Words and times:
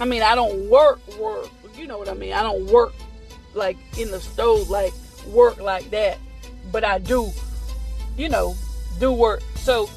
I 0.00 0.04
mean, 0.04 0.22
I 0.22 0.34
don't 0.34 0.68
work, 0.68 1.00
work. 1.18 1.48
You 1.76 1.86
know 1.86 1.98
what 1.98 2.08
I 2.08 2.14
mean? 2.14 2.32
I 2.32 2.42
don't 2.42 2.66
work 2.66 2.92
like 3.54 3.76
in 3.98 4.10
the 4.10 4.20
stove, 4.20 4.70
like 4.70 4.92
work 5.26 5.60
like 5.60 5.90
that. 5.90 6.18
But 6.70 6.84
I 6.84 6.98
do, 6.98 7.30
you 8.16 8.28
know, 8.28 8.54
do 9.00 9.12
work. 9.12 9.42
So 9.56 9.88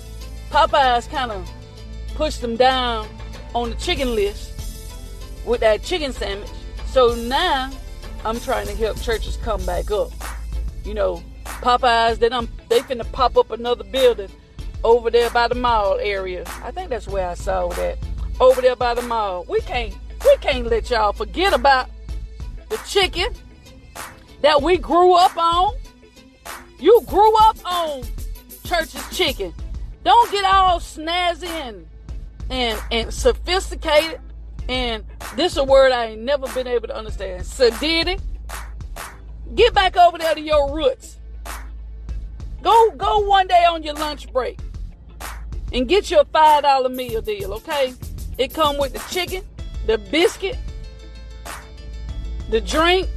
Popeyes 0.49 1.09
kind 1.09 1.31
of 1.31 1.49
pushed 2.15 2.41
them 2.41 2.55
down 2.55 3.07
on 3.53 3.71
the 3.71 3.75
chicken 3.75 4.15
list 4.15 4.51
with 5.45 5.61
that 5.61 5.83
chicken 5.83 6.13
sandwich. 6.13 6.49
So 6.87 7.15
now 7.15 7.71
I'm 8.25 8.39
trying 8.39 8.67
to 8.67 8.75
help 8.75 9.01
Church's 9.01 9.37
come 9.37 9.65
back 9.65 9.91
up. 9.91 10.11
You 10.83 10.93
know, 10.93 11.23
Popeyes, 11.45 12.19
they 12.19 12.29
done, 12.29 12.47
they 12.69 12.79
finna 12.79 13.09
pop 13.11 13.37
up 13.37 13.51
another 13.51 13.83
building 13.83 14.29
over 14.83 15.09
there 15.09 15.29
by 15.29 15.47
the 15.47 15.55
mall 15.55 15.99
area. 15.99 16.43
I 16.63 16.71
think 16.71 16.89
that's 16.89 17.07
where 17.07 17.29
I 17.29 17.35
saw 17.35 17.69
that. 17.69 17.97
Over 18.41 18.59
there 18.59 18.75
by 18.75 18.95
the 18.95 19.03
mall. 19.03 19.45
We 19.47 19.61
can't 19.61 19.95
we 20.25 20.35
can't 20.37 20.65
let 20.65 20.89
y'all 20.89 21.13
forget 21.13 21.53
about 21.53 21.91
the 22.69 22.77
chicken 22.87 23.31
that 24.41 24.63
we 24.63 24.77
grew 24.77 25.13
up 25.13 25.37
on. 25.37 25.75
You 26.79 27.03
grew 27.05 27.37
up 27.37 27.57
on 27.63 28.01
church's 28.65 29.07
chicken. 29.15 29.53
Don't 30.03 30.31
get 30.31 30.43
all 30.43 30.79
snazzy 30.79 31.47
and 31.47 31.87
and, 32.49 32.81
and 32.89 33.13
sophisticated. 33.13 34.19
And 34.67 35.05
this 35.35 35.51
is 35.51 35.59
a 35.59 35.63
word 35.63 35.91
I 35.91 36.05
ain't 36.07 36.21
never 36.21 36.47
been 36.47 36.65
able 36.65 36.87
to 36.87 36.95
understand. 36.95 37.45
Sadistic. 37.45 38.19
Get 39.53 39.75
back 39.75 39.95
over 39.95 40.17
there 40.17 40.33
to 40.33 40.41
your 40.41 40.73
roots. 40.75 41.19
Go 42.63 42.89
go 42.97 43.19
one 43.19 43.45
day 43.45 43.65
on 43.65 43.83
your 43.83 43.93
lunch 43.93 44.33
break 44.33 44.59
and 45.71 45.87
get 45.87 46.09
your 46.09 46.25
five 46.25 46.63
dollar 46.63 46.89
meal 46.89 47.21
deal, 47.21 47.53
okay? 47.53 47.93
It 48.37 48.53
come 48.53 48.77
with 48.77 48.93
the 48.93 48.99
chicken, 49.13 49.43
the 49.85 49.97
biscuit, 49.97 50.57
the 52.49 52.61
drink, 52.61 53.07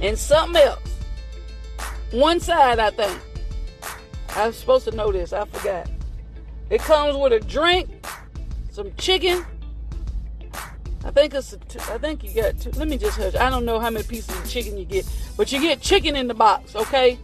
and 0.00 0.18
something 0.18 0.60
else. 0.62 0.80
One 2.10 2.40
side, 2.40 2.78
I 2.78 2.90
think. 2.90 3.20
I 4.36 4.46
was 4.46 4.56
supposed 4.56 4.84
to 4.86 4.90
know 4.92 5.12
this. 5.12 5.32
I 5.32 5.44
forgot. 5.46 5.90
It 6.70 6.80
comes 6.80 7.16
with 7.16 7.32
a 7.32 7.40
drink, 7.40 7.88
some 8.70 8.92
chicken. 8.96 9.44
I 11.04 11.10
think 11.10 11.34
it's. 11.34 11.54
I 11.90 11.98
think 11.98 12.24
you 12.24 12.42
got. 12.42 12.58
Two, 12.58 12.70
let 12.70 12.88
me 12.88 12.96
just 12.96 13.18
hush. 13.18 13.34
I 13.34 13.50
don't 13.50 13.64
know 13.64 13.78
how 13.78 13.90
many 13.90 14.04
pieces 14.04 14.36
of 14.36 14.48
chicken 14.48 14.78
you 14.78 14.84
get, 14.84 15.06
but 15.36 15.52
you 15.52 15.60
get 15.60 15.80
chicken 15.80 16.16
in 16.16 16.26
the 16.26 16.34
box. 16.34 16.74
Okay, 16.74 17.18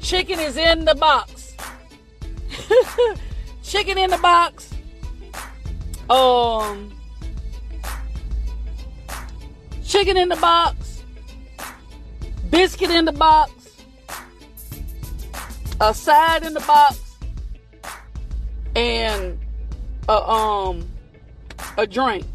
chicken 0.00 0.38
is 0.38 0.56
in 0.56 0.84
the 0.84 0.94
box. 0.94 1.54
chicken 3.62 3.98
in 3.98 4.10
the 4.10 4.18
box. 4.18 4.73
Um, 6.10 6.92
chicken 9.84 10.16
in 10.16 10.28
the 10.28 10.36
box. 10.36 11.02
Biscuit 12.50 12.90
in 12.90 13.04
the 13.04 13.12
box. 13.12 13.52
A 15.80 15.94
side 15.94 16.44
in 16.44 16.54
the 16.54 16.60
box. 16.60 17.00
And 18.76 19.38
a 20.08 20.22
um 20.28 20.88
a 21.78 21.86
drink. 21.86 22.26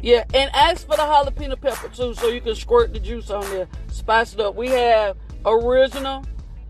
Yeah, 0.00 0.24
and 0.34 0.50
ask 0.52 0.84
for 0.84 0.96
the 0.96 1.02
jalapeno 1.02 1.60
pepper 1.60 1.88
too, 1.88 2.14
so 2.14 2.26
you 2.28 2.40
can 2.40 2.56
squirt 2.56 2.92
the 2.92 2.98
juice 2.98 3.30
on 3.30 3.48
there. 3.50 3.68
Spice 3.88 4.34
it 4.34 4.40
up. 4.40 4.56
We 4.56 4.68
have 4.68 5.16
original, 5.46 6.24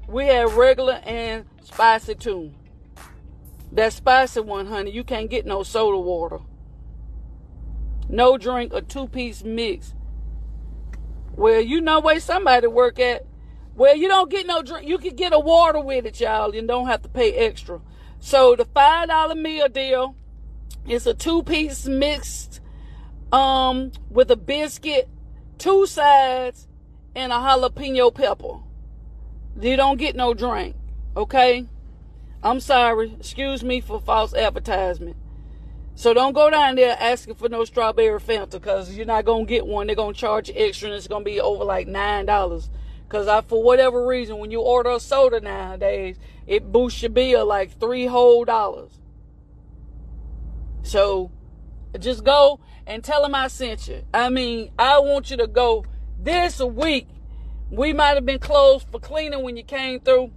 we 0.06 0.26
have 0.26 0.54
regular, 0.56 1.00
and 1.04 1.46
spicy 1.62 2.14
too. 2.14 2.52
That 3.72 3.94
spicy 3.94 4.40
one, 4.40 4.66
honey, 4.66 4.90
you 4.90 5.02
can't 5.02 5.30
get 5.30 5.46
no 5.46 5.62
soda 5.62 5.98
water. 5.98 6.40
No 8.08 8.36
drink, 8.36 8.74
a 8.74 8.82
two-piece 8.82 9.42
mix. 9.42 9.94
Well, 11.34 11.62
you 11.62 11.80
know 11.80 12.00
where 12.00 12.20
somebody 12.20 12.66
work 12.66 13.00
at. 13.00 13.24
Well, 13.74 13.96
you 13.96 14.08
don't 14.08 14.30
get 14.30 14.46
no 14.46 14.60
drink. 14.62 14.86
You 14.86 14.98
can 14.98 15.16
get 15.16 15.32
a 15.32 15.38
water 15.38 15.80
with 15.80 16.04
it, 16.04 16.20
y'all, 16.20 16.54
and 16.54 16.68
don't 16.68 16.86
have 16.86 17.00
to 17.02 17.08
pay 17.08 17.32
extra. 17.32 17.80
So 18.20 18.54
the 18.54 18.66
five 18.66 19.08
dollar 19.08 19.34
meal 19.34 19.68
deal 19.68 20.14
is 20.86 21.06
a 21.06 21.14
two-piece 21.14 21.86
mixed 21.86 22.60
um 23.32 23.92
with 24.10 24.30
a 24.30 24.36
biscuit, 24.36 25.08
two 25.56 25.86
sides, 25.86 26.68
and 27.14 27.32
a 27.32 27.36
jalapeno 27.36 28.14
pepper. 28.14 28.58
You 29.58 29.76
don't 29.76 29.96
get 29.96 30.14
no 30.14 30.34
drink, 30.34 30.76
okay? 31.16 31.66
I'm 32.42 32.60
sorry. 32.60 33.14
Excuse 33.18 33.62
me 33.62 33.80
for 33.80 34.00
false 34.00 34.34
advertisement. 34.34 35.16
So 35.94 36.14
don't 36.14 36.32
go 36.32 36.50
down 36.50 36.74
there 36.74 36.96
asking 36.98 37.34
for 37.34 37.48
no 37.48 37.64
strawberry 37.64 38.18
Fanta 38.18 38.52
because 38.52 38.92
you're 38.94 39.06
not 39.06 39.24
gonna 39.24 39.44
get 39.44 39.66
one. 39.66 39.86
They're 39.86 39.96
gonna 39.96 40.14
charge 40.14 40.48
you 40.48 40.54
extra, 40.56 40.88
and 40.88 40.96
it's 40.96 41.06
gonna 41.06 41.24
be 41.24 41.40
over 41.40 41.64
like 41.64 41.86
nine 41.86 42.26
dollars. 42.26 42.70
Cause 43.08 43.28
I, 43.28 43.42
for 43.42 43.62
whatever 43.62 44.06
reason, 44.06 44.38
when 44.38 44.50
you 44.50 44.60
order 44.60 44.90
a 44.90 44.98
soda 44.98 45.38
nowadays, 45.40 46.18
it 46.46 46.72
boosts 46.72 47.02
your 47.02 47.10
bill 47.10 47.46
like 47.46 47.78
three 47.78 48.06
whole 48.06 48.44
dollars. 48.46 48.90
So 50.82 51.30
just 51.98 52.24
go 52.24 52.58
and 52.86 53.04
tell 53.04 53.22
them 53.22 53.34
I 53.34 53.48
sent 53.48 53.86
you. 53.86 54.02
I 54.14 54.30
mean, 54.30 54.72
I 54.78 54.98
want 54.98 55.30
you 55.30 55.36
to 55.36 55.46
go 55.46 55.84
this 56.18 56.58
week. 56.58 57.06
We 57.70 57.92
might 57.92 58.14
have 58.14 58.24
been 58.24 58.38
closed 58.38 58.88
for 58.90 58.98
cleaning 58.98 59.42
when 59.42 59.58
you 59.58 59.62
came 59.62 60.00
through, 60.00 60.32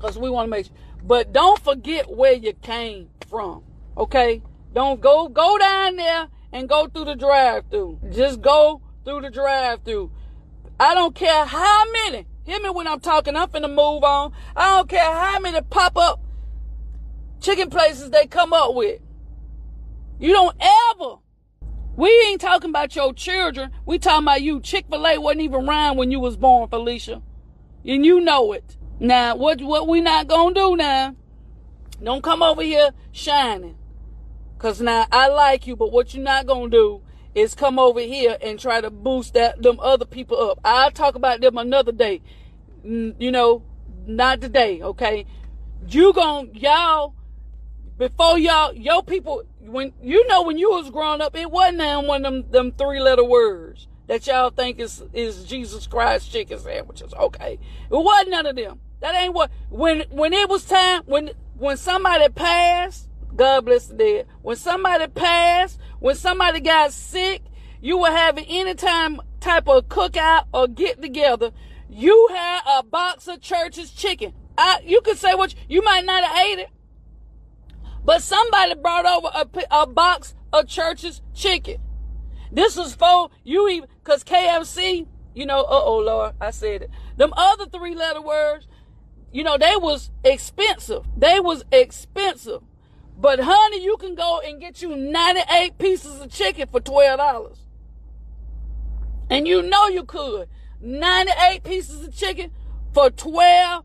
cause 0.00 0.18
we 0.18 0.28
want 0.28 0.46
to 0.46 0.50
make 0.50 0.66
sure. 0.66 0.74
But 1.04 1.32
don't 1.32 1.58
forget 1.58 2.10
where 2.10 2.34
you 2.34 2.52
came 2.52 3.10
from. 3.28 3.64
Okay? 3.96 4.42
Don't 4.72 5.00
go 5.00 5.28
go 5.28 5.58
down 5.58 5.96
there 5.96 6.28
and 6.52 6.68
go 6.68 6.86
through 6.86 7.06
the 7.06 7.14
drive-through. 7.14 7.98
Just 8.10 8.40
go 8.40 8.80
through 9.04 9.22
the 9.22 9.30
drive-through. 9.30 10.10
I 10.78 10.94
don't 10.94 11.14
care 11.14 11.44
how 11.44 11.84
many. 11.92 12.26
Hear 12.44 12.60
me 12.60 12.70
when 12.70 12.88
I'm 12.88 13.00
talking. 13.00 13.36
I'm 13.36 13.48
finna 13.48 13.68
move 13.68 14.04
on. 14.04 14.32
I 14.56 14.76
don't 14.76 14.88
care 14.88 15.04
how 15.04 15.38
many 15.38 15.60
pop 15.62 15.96
up 15.96 16.20
chicken 17.40 17.70
places 17.70 18.10
they 18.10 18.26
come 18.26 18.52
up 18.52 18.74
with. 18.74 19.00
You 20.18 20.32
don't 20.32 20.56
ever. 20.60 21.16
We 21.96 22.08
ain't 22.28 22.40
talking 22.40 22.70
about 22.70 22.96
your 22.96 23.12
children. 23.12 23.70
We 23.84 23.98
talking 23.98 24.24
about 24.24 24.42
you. 24.42 24.60
Chick-fil-A 24.60 25.20
wasn't 25.20 25.42
even 25.42 25.68
around 25.68 25.98
when 25.98 26.10
you 26.10 26.20
was 26.20 26.36
born, 26.36 26.68
Felicia. 26.68 27.22
And 27.84 28.06
you 28.06 28.20
know 28.20 28.52
it. 28.52 28.76
Now, 29.02 29.34
what 29.34 29.60
what 29.60 29.88
we 29.88 30.00
not 30.00 30.28
gonna 30.28 30.54
do 30.54 30.76
now? 30.76 31.16
Don't 32.00 32.22
come 32.22 32.40
over 32.40 32.62
here 32.62 32.90
shining. 33.10 33.74
Cause 34.58 34.80
now 34.80 35.08
I 35.10 35.26
like 35.26 35.66
you, 35.66 35.74
but 35.74 35.90
what 35.90 36.14
you're 36.14 36.22
not 36.22 36.46
gonna 36.46 36.70
do 36.70 37.02
is 37.34 37.56
come 37.56 37.80
over 37.80 37.98
here 37.98 38.36
and 38.40 38.60
try 38.60 38.80
to 38.80 38.90
boost 38.90 39.34
that 39.34 39.60
them 39.60 39.80
other 39.80 40.04
people 40.04 40.38
up. 40.38 40.60
I'll 40.64 40.92
talk 40.92 41.16
about 41.16 41.40
them 41.40 41.58
another 41.58 41.90
day. 41.90 42.22
You 42.84 43.32
know, 43.32 43.64
not 44.06 44.40
today, 44.40 44.80
okay? 44.80 45.26
You 45.88 46.12
gon' 46.12 46.54
y'all 46.54 47.16
before 47.98 48.38
y'all 48.38 48.72
your 48.72 49.02
people 49.02 49.42
when 49.58 49.92
you 50.00 50.24
know 50.28 50.44
when 50.44 50.58
you 50.58 50.70
was 50.70 50.90
growing 50.90 51.20
up, 51.20 51.36
it 51.36 51.50
wasn't 51.50 52.06
one 52.06 52.24
of 52.24 52.32
them 52.34 52.50
them 52.52 52.70
three 52.70 53.00
letter 53.00 53.24
words 53.24 53.88
that 54.06 54.28
y'all 54.28 54.50
think 54.50 54.78
is 54.78 55.02
is 55.12 55.42
Jesus 55.42 55.88
Christ 55.88 56.30
chicken 56.30 56.60
sandwiches. 56.60 57.12
Okay. 57.14 57.54
It 57.54 57.60
wasn't 57.90 58.30
none 58.30 58.46
of 58.46 58.54
them. 58.54 58.78
That 59.02 59.16
ain't 59.16 59.34
what 59.34 59.50
when 59.68 60.04
when 60.10 60.32
it 60.32 60.48
was 60.48 60.64
time 60.64 61.02
when 61.06 61.30
when 61.58 61.76
somebody 61.76 62.28
passed, 62.28 63.08
God 63.34 63.64
bless 63.64 63.86
the 63.86 63.94
dead. 63.94 64.26
When 64.42 64.56
somebody 64.56 65.08
passed, 65.08 65.80
when 65.98 66.14
somebody 66.14 66.60
got 66.60 66.92
sick, 66.92 67.42
you 67.80 67.98
were 67.98 68.12
having 68.12 68.44
any 68.48 68.74
time 68.74 69.20
type 69.40 69.68
of 69.68 69.88
cookout 69.88 70.44
or 70.54 70.68
get 70.68 71.02
together. 71.02 71.50
You 71.90 72.28
had 72.30 72.60
a 72.78 72.84
box 72.84 73.26
of 73.26 73.40
church's 73.40 73.90
chicken. 73.90 74.34
I, 74.56 74.80
you 74.84 75.00
could 75.00 75.18
say 75.18 75.34
what 75.34 75.52
you, 75.52 75.60
you 75.68 75.82
might 75.82 76.04
not 76.04 76.22
have 76.22 76.46
ate 76.46 76.58
it, 76.60 76.70
but 78.04 78.22
somebody 78.22 78.74
brought 78.76 79.04
over 79.04 79.28
a, 79.34 79.82
a 79.82 79.86
box 79.86 80.34
of 80.52 80.68
church's 80.68 81.22
chicken. 81.34 81.78
This 82.52 82.76
was 82.76 82.94
for 82.94 83.30
you 83.42 83.68
even 83.68 83.88
because 84.04 84.22
KFC, 84.22 85.08
you 85.34 85.46
know, 85.46 85.62
uh 85.62 85.82
oh 85.82 85.98
Lord, 85.98 86.34
I 86.40 86.50
said 86.50 86.82
it. 86.82 86.90
Them 87.16 87.32
other 87.36 87.66
three 87.66 87.94
letter 87.94 88.20
words, 88.20 88.68
you 89.32 89.42
know, 89.42 89.56
they 89.58 89.76
was 89.76 90.10
expensive. 90.24 91.04
They 91.16 91.40
was 91.40 91.64
expensive. 91.72 92.62
But 93.18 93.40
honey, 93.40 93.82
you 93.82 93.96
can 93.96 94.14
go 94.14 94.40
and 94.40 94.60
get 94.60 94.82
you 94.82 94.94
98 94.94 95.78
pieces 95.78 96.20
of 96.20 96.30
chicken 96.30 96.68
for 96.70 96.80
$12. 96.80 97.56
And 99.30 99.48
you 99.48 99.62
know 99.62 99.88
you 99.88 100.04
could. 100.04 100.48
98 100.80 101.64
pieces 101.64 102.06
of 102.06 102.14
chicken 102.14 102.50
for 102.92 103.10
$12. 103.10 103.82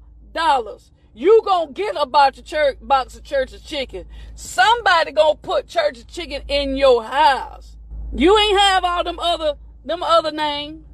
You 1.13 1.41
gonna 1.45 1.71
get 1.71 1.95
a 1.97 2.05
box 2.05 2.37
of 2.37 2.45
church 2.45 2.77
box 2.79 3.15
of 3.15 3.23
church's 3.23 3.61
chicken. 3.61 4.05
Somebody 4.35 5.11
gonna 5.11 5.35
put 5.35 5.67
church's 5.67 6.05
chicken 6.05 6.43
in 6.47 6.77
your 6.77 7.03
house. 7.03 7.75
You 8.13 8.37
ain't 8.37 8.59
have 8.59 8.83
all 8.83 9.03
them 9.03 9.17
other 9.17 9.55
them 9.83 10.03
other 10.03 10.31
names. 10.31 10.85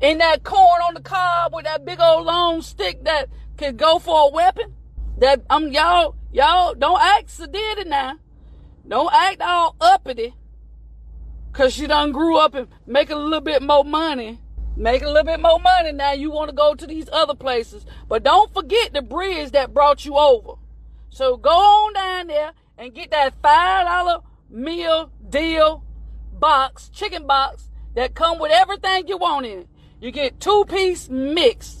And 0.00 0.20
that 0.20 0.42
corn 0.42 0.80
on 0.88 0.94
the 0.94 1.02
cob 1.02 1.52
with 1.52 1.64
that 1.64 1.84
big 1.84 2.00
old 2.00 2.24
long 2.24 2.62
stick 2.62 3.04
that 3.04 3.28
could 3.58 3.76
go 3.76 3.98
for 3.98 4.28
a 4.28 4.30
weapon. 4.30 4.74
That 5.18 5.42
um 5.50 5.68
y'all 5.68 6.14
y'all 6.32 6.74
don't 6.74 7.00
act 7.00 7.36
did 7.52 7.86
now. 7.86 8.18
Don't 8.86 9.12
act 9.12 9.42
all 9.42 9.76
uppity 9.80 10.34
because 11.52 11.78
you 11.78 11.88
done 11.88 12.12
grew 12.12 12.38
up 12.38 12.54
and 12.54 12.68
making 12.86 13.16
a 13.16 13.20
little 13.20 13.40
bit 13.40 13.62
more 13.62 13.84
money. 13.84 14.40
Making 14.76 15.08
a 15.08 15.10
little 15.10 15.26
bit 15.26 15.40
more 15.40 15.58
money 15.58 15.92
now. 15.92 16.12
You 16.12 16.30
want 16.30 16.50
to 16.50 16.56
go 16.56 16.74
to 16.74 16.86
these 16.86 17.08
other 17.12 17.34
places. 17.34 17.84
But 18.08 18.22
don't 18.22 18.54
forget 18.54 18.92
the 18.92 19.02
bridge 19.02 19.50
that 19.50 19.74
brought 19.74 20.04
you 20.04 20.16
over. 20.16 20.52
So 21.10 21.36
go 21.36 21.50
on 21.50 21.94
down 21.94 22.28
there 22.28 22.52
and 22.78 22.94
get 22.94 23.10
that 23.10 23.42
$5 23.42 24.22
meal 24.50 25.10
deal 25.28 25.82
box, 26.32 26.88
chicken 26.90 27.26
box 27.26 27.68
that 27.94 28.14
come 28.14 28.38
with 28.38 28.52
everything 28.52 29.08
you 29.08 29.18
want 29.18 29.46
in 29.46 29.58
it. 29.60 29.68
You 30.00 30.12
get 30.12 30.38
two 30.38 30.64
piece 30.68 31.08
mix. 31.08 31.77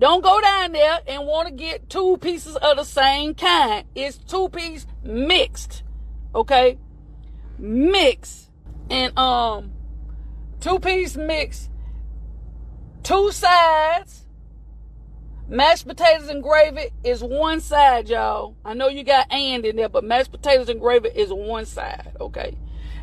Don't 0.00 0.24
go 0.24 0.40
down 0.40 0.72
there 0.72 0.98
and 1.06 1.26
want 1.26 1.48
to 1.48 1.54
get 1.54 1.90
two 1.90 2.16
pieces 2.16 2.56
of 2.56 2.78
the 2.78 2.84
same 2.84 3.34
kind. 3.34 3.84
It's 3.94 4.16
two 4.16 4.48
piece 4.48 4.86
mixed. 5.04 5.82
Okay? 6.34 6.78
Mix. 7.58 8.48
And 8.88 9.16
um 9.18 9.72
two 10.58 10.78
piece 10.78 11.18
mix. 11.18 11.68
Two 13.02 13.30
sides. 13.30 14.24
Mashed 15.46 15.86
potatoes 15.86 16.28
and 16.28 16.42
gravy 16.42 16.88
is 17.04 17.22
one 17.22 17.60
side, 17.60 18.08
y'all. 18.08 18.56
I 18.64 18.72
know 18.72 18.88
you 18.88 19.04
got 19.04 19.30
and 19.30 19.66
in 19.66 19.76
there, 19.76 19.90
but 19.90 20.02
mashed 20.02 20.30
potatoes 20.30 20.70
and 20.70 20.80
gravy 20.80 21.10
is 21.10 21.30
one 21.30 21.66
side, 21.66 22.12
okay? 22.18 22.56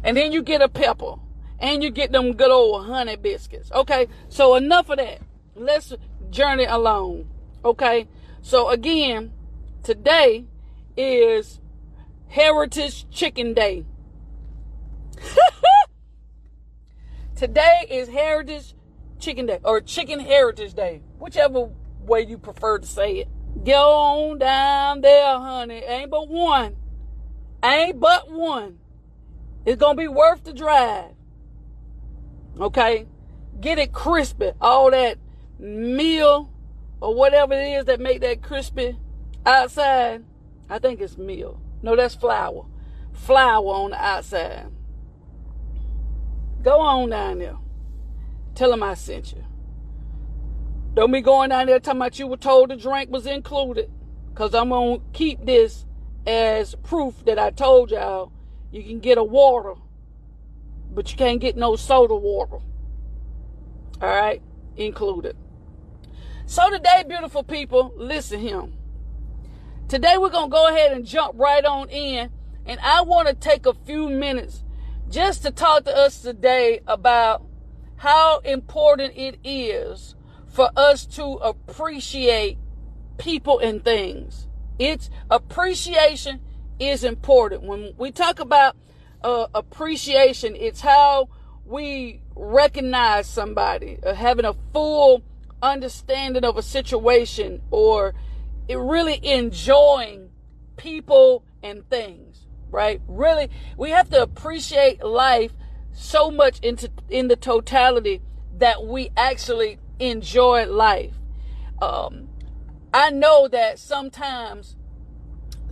And 0.03 0.17
then 0.17 0.31
you 0.31 0.41
get 0.41 0.61
a 0.61 0.69
pepper. 0.69 1.15
And 1.59 1.83
you 1.83 1.89
get 1.89 2.11
them 2.11 2.33
good 2.33 2.51
old 2.51 2.85
honey 2.85 3.15
biscuits. 3.15 3.71
Okay, 3.71 4.07
so 4.29 4.55
enough 4.55 4.89
of 4.89 4.97
that. 4.97 5.21
Let's 5.55 5.91
journey 6.29 6.65
alone. 6.65 7.29
Okay, 7.63 8.07
so 8.41 8.69
again, 8.69 9.33
today 9.83 10.45
is 10.95 11.59
Heritage 12.29 13.09
Chicken 13.09 13.53
Day. 13.53 13.85
today 17.35 17.85
is 17.89 18.09
Heritage 18.09 18.73
Chicken 19.19 19.45
Day 19.45 19.59
or 19.63 19.81
Chicken 19.81 20.19
Heritage 20.19 20.73
Day, 20.73 21.01
whichever 21.19 21.69
way 22.01 22.25
you 22.25 22.37
prefer 22.37 22.79
to 22.79 22.87
say 22.87 23.17
it. 23.17 23.27
Go 23.63 23.73
on 23.73 24.37
down 24.37 25.01
there, 25.01 25.39
honey. 25.39 25.81
Ain't 25.85 26.11
but 26.11 26.29
one. 26.29 26.75
Ain't 27.63 27.99
but 27.99 28.31
one. 28.31 28.77
It's 29.65 29.79
gonna 29.79 29.95
be 29.95 30.07
worth 30.07 30.43
the 30.43 30.53
drive. 30.53 31.11
Okay? 32.59 33.07
Get 33.59 33.79
it 33.79 33.91
crispy. 33.91 34.51
All 34.61 34.91
that 34.91 35.17
meal 35.59 36.51
or 37.01 37.15
whatever 37.15 37.53
it 37.53 37.79
is 37.79 37.85
that 37.85 37.99
make 37.99 38.21
that 38.21 38.41
crispy 38.41 38.97
outside. 39.45 40.23
I 40.69 40.79
think 40.79 41.01
it's 41.01 41.17
meal. 41.17 41.61
No, 41.81 41.95
that's 41.95 42.15
flour. 42.15 42.65
Flour 43.13 43.65
on 43.65 43.91
the 43.91 44.03
outside. 44.03 44.67
Go 46.61 46.79
on 46.79 47.09
down 47.09 47.39
there. 47.39 47.57
Tell 48.55 48.71
them 48.71 48.83
I 48.83 48.95
sent 48.95 49.33
you. 49.33 49.43
Don't 50.93 51.11
be 51.11 51.21
going 51.21 51.49
down 51.49 51.67
there 51.67 51.79
talking 51.79 52.01
about 52.01 52.17
you 52.17 52.27
were 52.27 52.37
told 52.37 52.71
the 52.71 52.75
drink 52.75 53.11
was 53.11 53.25
included. 53.25 53.91
Because 54.29 54.53
I'm 54.53 54.69
going 54.69 54.99
to 54.99 55.05
keep 55.13 55.45
this 55.45 55.85
as 56.25 56.75
proof 56.75 57.23
that 57.25 57.39
I 57.39 57.51
told 57.51 57.91
y'all 57.91 58.31
you 58.71 58.83
can 58.83 58.99
get 58.99 59.17
a 59.17 59.23
water 59.23 59.75
but 60.97 61.11
you 61.11 61.17
can't 61.17 61.39
get 61.39 61.55
no 61.55 61.75
soda 61.75 62.15
water. 62.15 62.57
All 64.01 64.09
right, 64.09 64.41
included. 64.75 65.37
So 66.47 66.69
today, 66.69 67.03
beautiful 67.05 67.43
people, 67.43 67.93
listen 67.97 68.39
him. 68.39 68.73
Today 69.89 70.17
we're 70.17 70.29
gonna 70.29 70.49
go 70.49 70.69
ahead 70.69 70.93
and 70.93 71.05
jump 71.05 71.37
right 71.37 71.63
on 71.63 71.89
in, 71.89 72.31
and 72.65 72.79
I 72.79 73.01
want 73.01 73.27
to 73.27 73.33
take 73.35 73.65
a 73.65 73.73
few 73.73 74.09
minutes 74.09 74.63
just 75.09 75.43
to 75.43 75.51
talk 75.51 75.83
to 75.83 75.95
us 75.95 76.21
today 76.21 76.79
about 76.87 77.45
how 77.97 78.39
important 78.39 79.17
it 79.17 79.37
is 79.43 80.15
for 80.47 80.69
us 80.75 81.05
to 81.17 81.23
appreciate 81.23 82.57
people 83.17 83.59
and 83.59 83.83
things. 83.83 84.47
It's 84.79 85.09
appreciation 85.29 86.39
is 86.79 87.03
important. 87.03 87.63
When 87.63 87.93
we 87.97 88.11
talk 88.11 88.39
about 88.39 88.77
uh, 89.23 89.47
appreciation. 89.53 90.55
It's 90.55 90.81
how 90.81 91.29
we 91.65 92.21
recognize 92.35 93.27
somebody, 93.27 93.99
uh, 94.05 94.13
having 94.13 94.45
a 94.45 94.55
full 94.73 95.23
understanding 95.61 96.43
of 96.43 96.57
a 96.57 96.61
situation, 96.61 97.61
or 97.71 98.13
really 98.69 99.19
enjoying 99.25 100.29
people 100.75 101.45
and 101.63 101.89
things. 101.89 102.45
Right? 102.69 103.01
Really, 103.07 103.49
we 103.77 103.91
have 103.91 104.09
to 104.09 104.21
appreciate 104.21 105.03
life 105.03 105.53
so 105.93 106.29
much 106.29 106.59
into 106.59 106.91
in 107.09 107.27
the 107.27 107.35
totality 107.35 108.21
that 108.57 108.83
we 108.83 109.09
actually 109.15 109.79
enjoy 109.99 110.65
life. 110.65 111.15
Um, 111.81 112.29
I 112.93 113.09
know 113.09 113.47
that 113.47 113.79
sometimes 113.79 114.75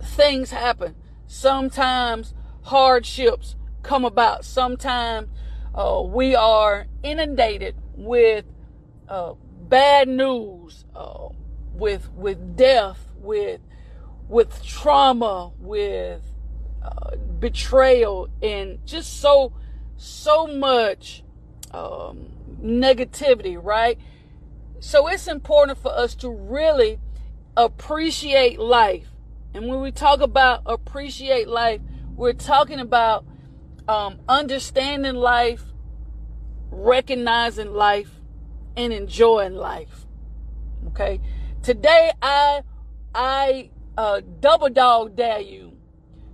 things 0.00 0.50
happen. 0.50 0.94
Sometimes 1.26 2.34
hardships 2.62 3.56
come 3.82 4.04
about. 4.04 4.44
Sometimes 4.44 5.28
uh, 5.74 6.02
we 6.04 6.34
are 6.34 6.86
inundated 7.02 7.76
with 7.94 8.44
uh, 9.08 9.34
bad 9.68 10.08
news, 10.08 10.84
uh, 10.94 11.28
with 11.72 12.10
with 12.12 12.56
death, 12.56 13.08
with 13.18 13.60
with 14.28 14.64
trauma, 14.64 15.52
with 15.58 16.22
uh, 16.82 17.16
betrayal, 17.38 18.28
and 18.42 18.78
just 18.86 19.20
so 19.20 19.52
so 19.96 20.46
much 20.46 21.22
um, 21.72 22.28
negativity, 22.62 23.58
right? 23.62 23.98
So 24.80 25.08
it's 25.08 25.26
important 25.26 25.78
for 25.78 25.90
us 25.90 26.14
to 26.16 26.30
really 26.30 26.98
appreciate 27.56 28.58
life. 28.58 29.08
And 29.54 29.68
when 29.68 29.80
we 29.80 29.90
talk 29.90 30.20
about 30.20 30.62
appreciate 30.66 31.48
life, 31.48 31.80
we're 32.14 32.34
talking 32.34 32.78
about 32.78 33.24
um, 33.88 34.18
understanding 34.28 35.14
life, 35.14 35.62
recognizing 36.70 37.72
life, 37.72 38.15
and 38.76 38.92
enjoying 38.92 39.54
life. 39.54 40.06
Okay. 40.88 41.20
Today, 41.62 42.12
I 42.22 42.62
I 43.14 43.70
uh, 43.96 44.20
double 44.40 44.68
dog 44.68 45.16
dare 45.16 45.40
you 45.40 45.76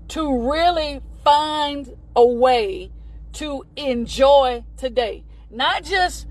to 0.08 0.50
really 0.50 1.00
find 1.24 1.96
a 2.14 2.26
way 2.26 2.90
to 3.34 3.64
enjoy 3.76 4.64
today. 4.76 5.24
Not 5.50 5.84
just 5.84 6.26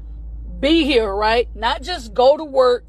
be 0.60 0.84
here, 0.84 1.14
right? 1.14 1.50
Not 1.56 1.82
just 1.82 2.14
go 2.14 2.38
to 2.38 2.44
work, 2.44 2.86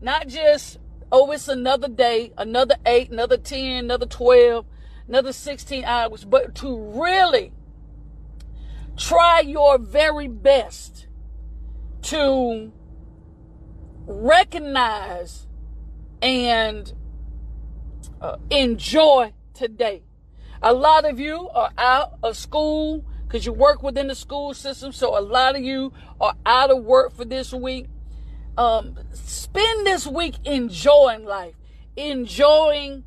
not 0.00 0.28
just, 0.28 0.78
oh, 1.12 1.30
it's 1.32 1.48
another 1.48 1.88
day, 1.88 2.32
another 2.38 2.76
eight, 2.86 3.10
another 3.10 3.36
10, 3.36 3.84
another 3.84 4.06
12, 4.06 4.64
another 5.08 5.32
16 5.32 5.84
hours, 5.84 6.24
but 6.24 6.54
to 6.56 6.76
really 6.76 7.52
try 8.96 9.40
your 9.40 9.78
very 9.78 10.28
best 10.28 11.06
to 12.02 12.72
recognize 14.06 15.46
and 16.22 16.92
uh, 18.20 18.36
enjoy 18.50 19.32
today. 19.54 20.02
A 20.62 20.72
lot 20.72 21.04
of 21.04 21.18
you 21.18 21.48
are 21.50 21.70
out 21.78 22.18
of 22.22 22.36
school 22.36 23.04
because 23.26 23.46
you 23.46 23.52
work 23.52 23.82
within 23.82 24.08
the 24.08 24.14
school 24.14 24.52
system, 24.54 24.92
so 24.92 25.16
a 25.18 25.22
lot 25.22 25.56
of 25.56 25.62
you 25.62 25.92
are 26.20 26.34
out 26.44 26.70
of 26.70 26.84
work 26.84 27.14
for 27.14 27.24
this 27.24 27.52
week. 27.52 27.86
Um, 28.58 28.98
spend 29.12 29.86
this 29.86 30.06
week 30.06 30.34
enjoying 30.44 31.24
life, 31.24 31.54
enjoying 31.96 33.04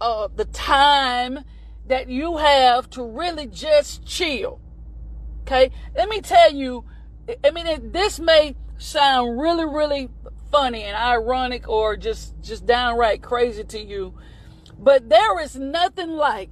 uh, 0.00 0.28
the 0.34 0.44
time 0.44 1.40
that 1.86 2.08
you 2.08 2.36
have 2.36 2.88
to 2.90 3.02
really 3.02 3.46
just 3.46 4.04
chill. 4.04 4.60
Okay, 5.40 5.70
let 5.96 6.08
me 6.08 6.20
tell 6.20 6.52
you. 6.52 6.84
I 7.44 7.50
mean, 7.50 7.92
this 7.92 8.18
may 8.18 8.56
sound 8.78 9.40
really, 9.40 9.64
really 9.64 10.08
funny 10.50 10.82
and 10.82 10.96
ironic, 10.96 11.68
or 11.68 11.96
just 11.96 12.34
just 12.42 12.66
downright 12.66 13.22
crazy 13.22 13.64
to 13.64 13.78
you, 13.78 14.14
but 14.78 15.08
there 15.08 15.40
is 15.40 15.56
nothing 15.56 16.10
like 16.10 16.50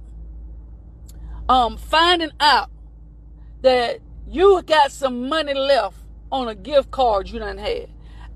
um 1.49 1.77
finding 1.77 2.31
out 2.39 2.69
that 3.61 3.99
you 4.27 4.61
got 4.63 4.91
some 4.91 5.27
money 5.27 5.53
left 5.53 5.97
on 6.31 6.47
a 6.47 6.55
gift 6.55 6.89
card 6.91 7.29
you 7.29 7.39
done 7.39 7.57
had. 7.57 7.89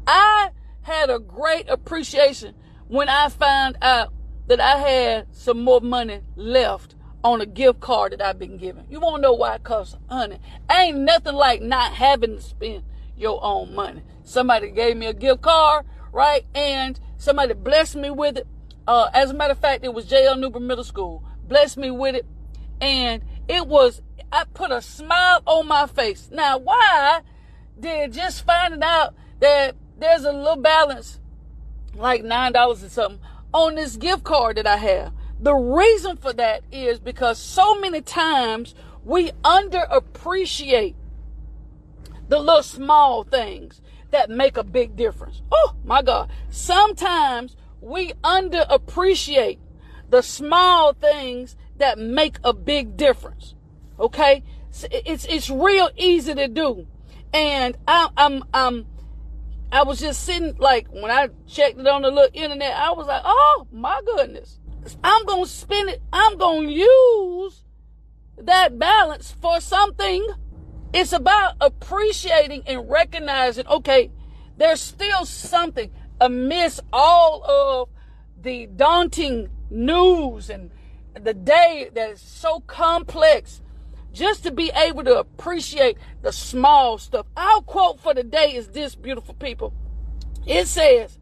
I 0.06 0.52
had 0.82 1.10
a 1.10 1.20
great 1.20 1.70
appreciation 1.70 2.54
when 2.88 3.10
I 3.10 3.30
found 3.30 3.78
out 3.82 4.14
that 4.48 4.60
I 4.60 4.78
had 4.78 5.28
some 5.36 5.64
more 5.64 5.82
money 5.82 6.22
left 6.36 6.95
on 7.26 7.42
a 7.42 7.46
gift 7.48 7.80
card 7.80 8.12
that 8.12 8.22
I've 8.22 8.38
been 8.38 8.56
given. 8.56 8.86
You 8.88 9.00
won't 9.00 9.24
know 9.24 9.34
why? 9.34 9.58
Cause, 9.58 9.98
honey, 10.08 10.38
ain't 10.72 11.00
nothing 11.00 11.34
like 11.34 11.60
not 11.60 11.94
having 11.94 12.36
to 12.36 12.42
spend 12.42 12.84
your 13.18 13.44
own 13.44 13.74
money. 13.74 14.04
Somebody 14.24 14.70
gave 14.70 14.96
me 14.96 15.08
a 15.08 15.14
gift 15.14 15.42
card, 15.42 15.88
right? 16.12 16.46
And 16.54 17.00
somebody 17.18 17.56
blessed 17.56 17.96
me 17.96 18.12
with 18.12 18.38
it. 18.38 18.48
Uh, 18.88 19.10
as 19.12 19.32
a 19.32 19.34
matter 19.34 19.54
of 19.54 19.58
fact, 19.58 19.84
it 19.84 19.92
was 19.92 20.06
J.L. 20.06 20.36
Newbern 20.36 20.68
Middle 20.68 20.84
School. 20.84 21.24
Blessed 21.48 21.78
me 21.78 21.90
with 21.90 22.14
it. 22.14 22.28
And 22.80 23.24
it 23.48 23.66
was, 23.66 24.04
I 24.32 24.44
put 24.54 24.70
a 24.70 24.80
smile 24.80 25.42
on 25.48 25.68
my 25.68 25.88
face. 25.88 26.30
Now, 26.32 26.60
why 26.60 27.22
did 27.80 28.14
just 28.14 28.46
finding 28.46 28.84
out 28.84 29.16
that 29.40 29.76
there's 29.98 30.26
a 30.26 30.32
little 30.32 30.58
balance, 30.58 31.20
like 31.96 32.22
$9 32.22 32.56
or 32.70 32.76
something, 32.88 33.20
on 33.52 33.74
this 33.74 33.96
gift 33.96 34.24
card 34.24 34.58
that 34.58 34.68
I 34.68 34.78
have? 34.78 35.12
The 35.46 35.54
reason 35.54 36.18
for 36.18 36.34
that 36.34 36.64
is 36.72 37.00
because 37.00 37.38
so 37.38 37.80
many 37.80 38.02
times 38.02 38.74
we 39.04 39.30
underappreciate 39.44 40.96
the 42.28 42.40
little 42.40 42.64
small 42.64 43.24
things 43.24 43.80
that 44.10 44.32
make 44.32 44.58
a 44.58 44.64
big 44.64 44.96
difference. 44.96 45.44
Oh 45.52 45.76
my 45.84 46.02
God. 46.02 46.32
Sometimes 46.50 47.56
we 47.80 48.14
underappreciate 48.24 49.60
the 50.10 50.24
small 50.24 50.94
things 50.94 51.56
that 51.78 52.00
make 52.00 52.38
a 52.44 52.52
big 52.52 52.98
difference. 52.98 53.54
Okay? 54.00 54.42
It's, 54.92 55.26
it's 55.26 55.52
real 55.52 55.92
easy 55.96 56.34
to 56.34 56.48
do. 56.48 56.88
And 57.32 57.78
I, 57.88 58.10
I'm, 58.18 58.46
I'm, 58.52 58.88
I 59.72 59.84
was 59.84 60.00
just 60.00 60.24
sitting, 60.24 60.56
like, 60.58 60.88
when 60.88 61.12
I 61.12 61.30
checked 61.48 61.78
it 61.78 61.86
on 61.86 62.02
the 62.02 62.10
little 62.10 62.32
internet, 62.34 62.76
I 62.76 62.94
was 62.94 63.06
like, 63.06 63.22
oh 63.24 63.68
my 63.72 64.02
goodness. 64.08 64.58
I'm 65.04 65.26
going 65.26 65.46
to 65.46 65.50
spend 65.50 65.90
it. 65.90 66.02
I'm 66.14 66.38
going 66.38 66.68
to 66.68 66.74
use 66.74 67.64
that 68.38 68.78
balance 68.78 69.32
for 69.42 69.60
something. 69.60 70.26
It's 70.94 71.14
about 71.14 71.56
appreciating 71.60 72.64
and 72.68 72.90
recognizing, 72.90 73.68
okay, 73.68 74.12
there's 74.58 74.82
still 74.82 75.26
something 75.26 75.92
amidst 76.22 76.82
all 76.94 77.44
of 77.44 77.90
the 78.42 78.68
daunting 78.68 79.50
news 79.70 80.50
and 80.50 80.72
the 81.14 81.34
day 81.34 81.90
that 81.94 82.12
is 82.12 82.22
so 82.22 82.60
complex 82.62 83.62
just 84.14 84.44
to 84.44 84.52
be 84.52 84.72
able 84.76 85.04
to 85.04 85.20
appreciate 85.20 85.98
the 86.22 86.32
small 86.32 86.98
stuff. 86.98 87.26
Our 87.36 87.62
quote 87.62 88.00
for 88.00 88.14
the 88.14 88.24
day 88.24 88.56
is 88.56 88.70
this, 88.70 88.96
beautiful 88.96 89.34
people. 89.34 89.74
It 90.46 90.68
says, 90.68 91.20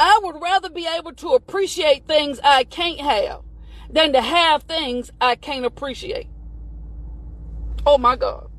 I 0.00 0.18
would 0.22 0.40
rather 0.40 0.70
be 0.70 0.86
able 0.86 1.12
to 1.12 1.34
appreciate 1.34 2.06
things 2.06 2.40
I 2.42 2.64
can't 2.64 3.02
have 3.02 3.42
than 3.90 4.14
to 4.14 4.22
have 4.22 4.62
things 4.62 5.10
I 5.20 5.34
can't 5.34 5.66
appreciate. 5.66 6.26
Oh 7.84 7.98
my 7.98 8.16
God. 8.16 8.50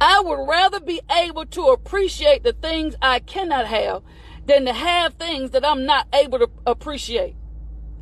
I 0.00 0.20
would 0.20 0.48
rather 0.48 0.80
be 0.80 1.02
able 1.14 1.44
to 1.44 1.66
appreciate 1.66 2.42
the 2.42 2.54
things 2.54 2.94
I 3.02 3.18
cannot 3.18 3.66
have 3.66 4.02
than 4.46 4.64
to 4.64 4.72
have 4.72 5.12
things 5.14 5.50
that 5.50 5.66
I'm 5.66 5.84
not 5.84 6.06
able 6.14 6.38
to 6.38 6.50
appreciate. 6.66 7.36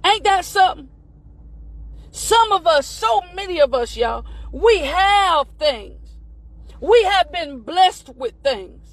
Ain't 0.07 0.23
that 0.23 0.45
something? 0.45 0.91
Some 2.13 2.53
of 2.53 2.69
us, 2.69 2.87
so 2.87 3.21
many 3.35 3.61
of 3.61 3.75
us, 3.75 3.97
y'all, 3.97 4.25
we 4.53 4.79
have 4.79 5.49
things. 5.59 6.19
We 6.81 7.03
have 7.03 7.33
been 7.33 7.63
blessed 7.63 8.11
with 8.11 8.35
things 8.45 8.88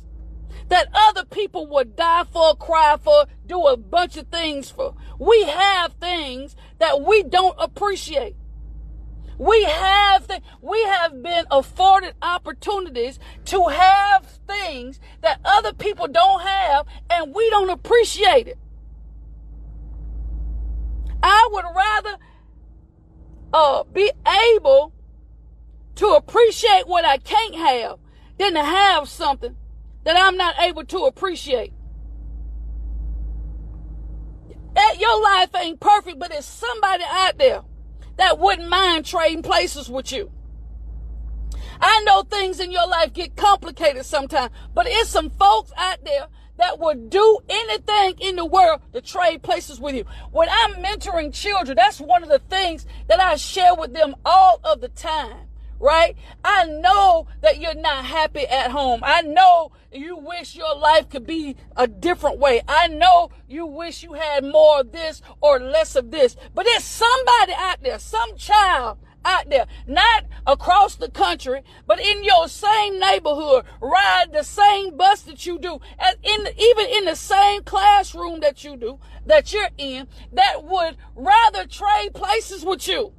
that 0.69 0.87
other 0.93 1.25
people 1.25 1.67
would 1.67 1.95
die 1.95 2.23
for, 2.31 2.55
cry 2.55 2.97
for, 3.01 3.25
do 3.45 3.61
a 3.67 3.77
bunch 3.77 4.17
of 4.17 4.27
things 4.27 4.69
for. 4.69 4.95
We 5.19 5.43
have 5.43 5.93
things 5.93 6.55
that 6.79 7.01
we 7.01 7.23
don't 7.23 7.55
appreciate. 7.59 8.35
We 9.37 9.63
have 9.65 10.27
th- 10.27 10.41
we 10.61 10.81
have 10.85 11.21
been 11.21 11.45
afforded 11.51 12.15
opportunities 12.21 13.19
to 13.45 13.67
have 13.67 14.25
things 14.47 14.99
that 15.21 15.41
other 15.43 15.73
people 15.73 16.07
don't 16.07 16.41
have 16.41 16.85
and 17.09 17.35
we 17.35 17.49
don't 17.49 17.69
appreciate 17.69 18.47
it. 18.47 18.57
I 21.21 21.49
would 21.51 21.65
rather 21.75 22.17
uh, 23.53 23.83
be 23.83 24.11
able 24.55 24.93
to 25.95 26.07
appreciate 26.07 26.87
what 26.87 27.03
I 27.03 27.17
can't 27.17 27.55
have 27.55 27.99
than 28.37 28.53
to 28.53 28.63
have 28.63 29.09
something 29.09 29.55
that 30.05 30.15
I'm 30.17 30.37
not 30.37 30.55
able 30.59 30.85
to 30.85 30.99
appreciate. 31.05 31.73
That 34.73 34.99
your 34.99 35.21
life 35.21 35.49
ain't 35.55 35.79
perfect, 35.79 36.19
but 36.19 36.29
there's 36.29 36.45
somebody 36.45 37.03
out 37.09 37.37
there 37.37 37.61
that 38.17 38.39
wouldn't 38.39 38.69
mind 38.69 39.05
trading 39.05 39.41
places 39.41 39.89
with 39.89 40.11
you. 40.11 40.31
I 41.81 42.01
know 42.05 42.23
things 42.23 42.59
in 42.59 42.71
your 42.71 42.87
life 42.87 43.13
get 43.13 43.35
complicated 43.35 44.05
sometimes, 44.05 44.51
but 44.73 44.85
it's 44.87 45.09
some 45.09 45.29
folks 45.29 45.71
out 45.75 46.05
there 46.05 46.27
that 46.57 46.79
would 46.79 47.09
do 47.09 47.39
anything 47.49 48.15
in 48.19 48.37
the 48.37 48.45
world 48.45 48.81
to 48.93 49.01
trade 49.01 49.43
places 49.43 49.79
with 49.79 49.95
you. 49.95 50.05
When 50.31 50.47
I'm 50.49 50.75
mentoring 50.75 51.33
children, 51.33 51.75
that's 51.75 51.99
one 51.99 52.23
of 52.23 52.29
the 52.29 52.39
things 52.39 52.85
that 53.07 53.19
I 53.19 53.35
share 53.35 53.75
with 53.75 53.93
them 53.93 54.15
all 54.23 54.61
of 54.63 54.81
the 54.81 54.89
time 54.89 55.47
right? 55.79 56.15
I 56.43 56.65
know 56.65 57.27
that 57.41 57.59
you're 57.59 57.75
not 57.75 58.05
happy 58.05 58.45
at 58.47 58.71
home. 58.71 59.01
I 59.03 59.21
know 59.21 59.71
you 59.95 60.17
wish 60.17 60.55
your 60.55 60.75
life 60.75 61.09
could 61.09 61.25
be 61.25 61.55
a 61.75 61.87
different 61.87 62.39
way. 62.39 62.61
I 62.67 62.87
know 62.87 63.29
you 63.47 63.65
wish 63.65 64.03
you 64.03 64.13
had 64.13 64.43
more 64.43 64.81
of 64.81 64.91
this 64.91 65.21
or 65.41 65.59
less 65.59 65.95
of 65.95 66.11
this. 66.11 66.35
But 66.53 66.65
there's 66.65 66.83
somebody 66.83 67.53
out 67.57 67.81
there, 67.81 67.99
some 67.99 68.35
child 68.35 68.97
out 69.25 69.49
there, 69.49 69.65
not 69.87 70.25
across 70.45 70.95
the 70.95 71.09
country, 71.09 71.61
but 71.87 71.99
in 71.99 72.23
your 72.23 72.47
same 72.47 72.99
neighborhood, 72.99 73.65
ride 73.81 74.27
the 74.31 74.43
same 74.43 74.95
bus 74.95 75.23
that 75.23 75.45
you 75.45 75.57
do, 75.57 75.79
and 75.97 76.15
in 76.21 76.47
even 76.57 76.85
in 76.85 77.05
the 77.05 77.15
same 77.15 77.63
classroom 77.63 78.39
that 78.41 78.63
you 78.63 78.77
do, 78.77 78.99
that 79.25 79.51
you're 79.51 79.69
in, 79.77 80.07
that 80.31 80.63
would 80.63 80.95
rather 81.15 81.65
trade 81.65 82.13
places 82.13 82.63
with 82.63 82.87
you. 82.87 83.13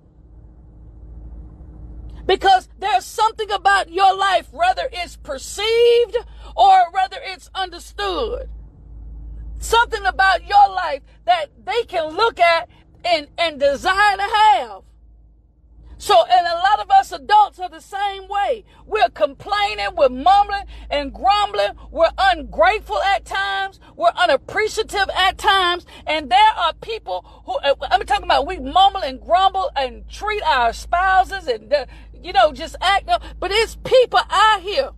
Because 2.27 2.69
there's 2.79 3.05
something 3.05 3.51
about 3.51 3.91
your 3.91 4.15
life, 4.17 4.49
whether 4.53 4.89
it's 4.93 5.17
perceived 5.17 6.17
or 6.57 6.91
whether 6.91 7.19
it's 7.23 7.49
understood. 7.55 8.49
Something 9.59 10.05
about 10.05 10.47
your 10.47 10.69
life 10.71 11.03
that 11.25 11.47
they 11.65 11.85
can 11.85 12.17
look 12.17 12.41
at 12.41 12.69
and, 13.05 13.29
and 13.39 13.61
desire 13.61 14.17
to 14.17 14.23
have. 14.23 14.83
So, 15.99 16.25
and 16.31 16.47
a 16.47 16.55
lot 16.57 16.81
of 16.81 16.91
us 16.91 17.11
adults 17.11 17.59
are 17.59 17.71
the 17.71 17.81
same 17.81 18.29
way. 18.29 18.65
We're 18.85 19.09
complaining, 19.09 19.89
we're 19.97 20.11
mumbling 20.11 20.65
and 20.91 21.13
grumbling, 21.13 21.73
we're 21.91 22.11
ungrateful 22.19 23.03
at 23.03 23.25
times, 23.25 23.81
we're 23.97 24.13
unappreciative 24.15 25.09
at 25.17 25.39
times, 25.39 25.87
and 26.07 26.31
there 26.31 26.53
are 26.59 26.75
people 26.75 27.43
who, 27.47 27.59
I'm 27.91 28.05
talking 28.05 28.25
about 28.25 28.47
we 28.47 28.59
mumble 28.59 29.01
and 29.01 29.21
grumble 29.21 29.71
and 29.75 30.07
treat 30.09 30.43
our 30.43 30.75
spouses 30.75 31.47
and, 31.47 31.73
uh, 31.73 31.87
you 32.13 32.33
know, 32.33 32.53
just 32.53 32.77
act 32.83 33.09
up. 33.09 33.23
But 33.41 33.51
it's 33.53 33.77
people 33.77 34.21
out 34.29 34.61
here, 34.61 34.91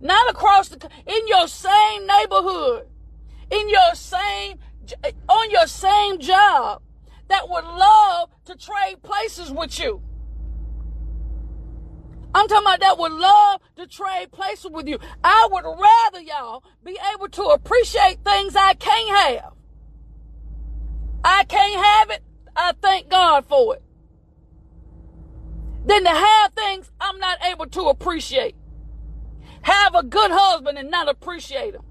not 0.00 0.28
across 0.28 0.70
the, 0.70 0.88
in 1.06 1.28
your 1.28 1.46
same 1.46 2.06
neighborhood, 2.06 2.88
in 3.48 3.68
your 3.68 3.94
same, 3.94 4.58
on 5.28 5.50
your 5.52 5.68
same 5.68 6.18
job 6.18 6.82
that 7.30 7.48
would 7.48 7.64
love 7.64 8.30
to 8.44 8.56
trade 8.56 9.02
places 9.02 9.50
with 9.50 9.78
you. 9.78 10.02
I'm 12.34 12.46
talking 12.46 12.66
about 12.66 12.80
that 12.80 12.98
would 12.98 13.12
love 13.12 13.60
to 13.76 13.86
trade 13.86 14.30
places 14.30 14.70
with 14.70 14.86
you. 14.86 14.98
I 15.24 15.48
would 15.50 15.64
rather 15.64 16.20
y'all 16.20 16.62
be 16.84 16.98
able 17.14 17.28
to 17.28 17.42
appreciate 17.42 18.22
things 18.24 18.54
I 18.54 18.74
can't 18.74 19.16
have. 19.16 19.52
I 21.24 21.44
can't 21.44 21.84
have 21.84 22.10
it. 22.10 22.22
I 22.54 22.72
thank 22.80 23.08
God 23.08 23.46
for 23.46 23.76
it 23.76 23.82
than 25.86 26.04
to 26.04 26.10
have 26.10 26.52
things 26.52 26.90
I'm 27.00 27.18
not 27.18 27.38
able 27.44 27.66
to 27.66 27.82
appreciate. 27.82 28.54
Have 29.62 29.94
a 29.94 30.02
good 30.02 30.30
husband 30.30 30.78
and 30.78 30.90
not 30.90 31.08
appreciate 31.08 31.74
him. 31.74 31.82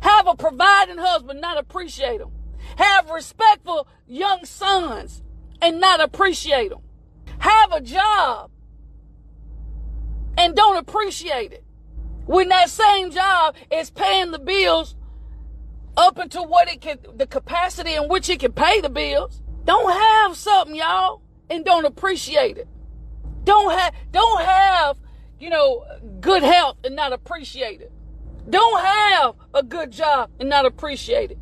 Have 0.00 0.28
a 0.28 0.34
providing 0.34 0.98
husband, 0.98 1.40
not 1.40 1.58
appreciate 1.58 2.20
him. 2.20 2.30
Have 2.78 3.10
respectful 3.10 3.88
young 4.06 4.44
sons 4.44 5.24
and 5.60 5.80
not 5.80 6.00
appreciate 6.00 6.70
them. 6.70 6.78
Have 7.40 7.72
a 7.72 7.80
job 7.80 8.52
and 10.36 10.54
don't 10.54 10.76
appreciate 10.76 11.52
it. 11.52 11.64
When 12.26 12.50
that 12.50 12.70
same 12.70 13.10
job 13.10 13.56
is 13.72 13.90
paying 13.90 14.30
the 14.30 14.38
bills 14.38 14.94
up 15.96 16.20
into 16.20 16.40
what 16.40 16.68
it 16.68 16.80
can, 16.80 16.98
the 17.16 17.26
capacity 17.26 17.94
in 17.94 18.06
which 18.08 18.28
it 18.28 18.38
can 18.38 18.52
pay 18.52 18.80
the 18.80 18.88
bills. 18.88 19.42
Don't 19.64 19.92
have 19.92 20.36
something, 20.36 20.76
y'all, 20.76 21.22
and 21.50 21.64
don't 21.64 21.84
appreciate 21.84 22.58
it. 22.58 22.68
Don't 23.42 23.76
have, 23.76 23.92
don't 24.12 24.40
have, 24.40 24.98
you 25.40 25.50
know, 25.50 25.84
good 26.20 26.44
health 26.44 26.76
and 26.84 26.94
not 26.94 27.12
appreciate 27.12 27.80
it. 27.80 27.90
Don't 28.48 28.80
have 28.80 29.34
a 29.52 29.64
good 29.64 29.90
job 29.90 30.30
and 30.38 30.48
not 30.48 30.64
appreciate 30.64 31.32
it. 31.32 31.38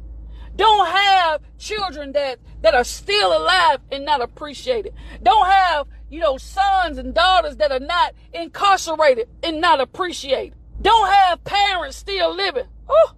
Don't 0.56 0.86
have 0.86 1.42
children 1.58 2.12
that, 2.12 2.38
that 2.62 2.74
are 2.74 2.84
still 2.84 3.36
alive 3.36 3.80
and 3.92 4.04
not 4.04 4.20
appreciated. 4.22 4.94
Don't 5.22 5.46
have, 5.46 5.86
you 6.10 6.20
know, 6.20 6.38
sons 6.38 6.98
and 6.98 7.14
daughters 7.14 7.56
that 7.56 7.70
are 7.70 7.80
not 7.80 8.14
incarcerated 8.32 9.28
and 9.42 9.60
not 9.60 9.80
appreciated. 9.80 10.56
Don't 10.80 11.08
have 11.08 11.44
parents 11.44 11.96
still 11.96 12.34
living 12.34 12.66
oh, 12.88 13.12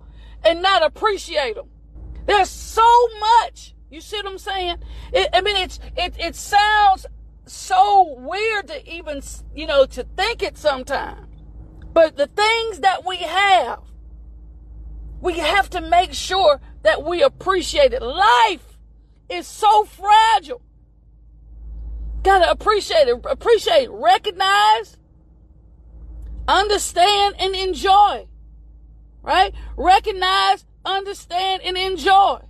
and 0.45 0.62
not 0.62 0.83
appreciate 0.83 1.54
them. 1.54 1.68
There's 2.26 2.50
so 2.50 3.09
much. 3.21 3.75
You 3.90 4.00
see 4.00 4.16
what 4.16 4.26
I'm 4.26 4.38
saying? 4.38 4.78
It, 5.12 5.28
I 5.33 5.40
mean, 5.40 5.57
it's, 5.57 5.80
it, 5.97 6.14
it 6.18 6.37
sounds 6.37 7.07
so 7.47 8.14
weird 8.18 8.68
to 8.68 8.92
even, 8.92 9.23
you 9.54 9.66
know, 9.66 9.87
to 9.87 10.04
think 10.16 10.42
it 10.42 10.59
sometimes. 10.59 11.26
But 11.92 12.16
the 12.16 12.26
things 12.26 12.80
that 12.80 13.07
we 13.07 13.16
have, 13.18 13.80
we 15.21 15.38
have 15.38 15.71
to 15.71 15.80
make 15.80 16.12
sure 16.12 16.61
that 16.82 17.02
we 17.02 17.23
appreciate 17.23 17.92
it. 17.92 18.02
Life 18.02 18.78
is 19.28 19.47
so 19.47 19.85
fragile. 19.85 20.62
Gotta 22.23 22.50
appreciate 22.50 23.08
it, 23.08 23.25
appreciate, 23.25 23.88
recognize, 23.90 24.97
understand, 26.47 27.37
and 27.38 27.54
enjoy. 27.54 28.26
Right? 29.23 29.54
Recognize, 29.76 30.64
understand, 30.85 31.62
and 31.62 31.76
enjoy. 31.76 32.40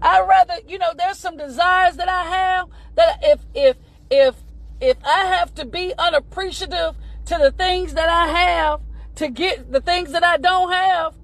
I 0.00 0.20
rather, 0.20 0.54
you 0.66 0.78
know, 0.78 0.92
there's 0.96 1.18
some 1.18 1.36
desires 1.36 1.96
that 1.96 2.08
I 2.08 2.24
have 2.24 2.68
that 2.94 3.18
if 3.22 3.40
if 3.54 3.76
if 4.10 4.34
if 4.80 4.96
I 5.04 5.24
have 5.24 5.54
to 5.56 5.64
be 5.64 5.92
unappreciative 5.98 6.94
to 7.26 7.38
the 7.38 7.50
things 7.50 7.94
that 7.94 8.08
I 8.08 8.28
have 8.28 8.80
to 9.16 9.28
get 9.28 9.72
the 9.72 9.80
things 9.80 10.12
that 10.12 10.22
I 10.22 10.36
don't 10.36 10.70
have, 10.70 11.14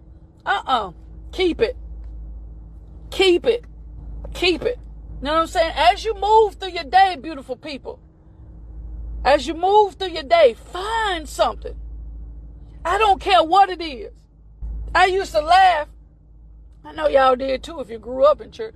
uh-uh. 0.44 0.92
Keep 1.32 1.60
it. 1.60 1.76
Keep 3.14 3.46
it. 3.46 3.64
Keep 4.34 4.62
it. 4.62 4.76
You 5.20 5.26
know 5.26 5.34
what 5.34 5.40
I'm 5.42 5.46
saying? 5.46 5.72
As 5.76 6.04
you 6.04 6.14
move 6.14 6.56
through 6.56 6.70
your 6.70 6.82
day, 6.82 7.16
beautiful 7.16 7.54
people, 7.54 8.00
as 9.24 9.46
you 9.46 9.54
move 9.54 9.94
through 9.94 10.08
your 10.08 10.24
day, 10.24 10.54
find 10.54 11.28
something. 11.28 11.76
I 12.84 12.98
don't 12.98 13.20
care 13.20 13.44
what 13.44 13.70
it 13.70 13.80
is. 13.80 14.12
I 14.92 15.06
used 15.06 15.30
to 15.30 15.40
laugh. 15.40 15.86
I 16.84 16.90
know 16.90 17.06
y'all 17.06 17.36
did 17.36 17.62
too 17.62 17.78
if 17.78 17.88
you 17.88 18.00
grew 18.00 18.24
up 18.24 18.40
in 18.40 18.50
church. 18.50 18.74